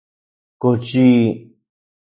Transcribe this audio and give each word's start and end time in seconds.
¿Kox 0.61 0.81
yi...? 0.95 1.09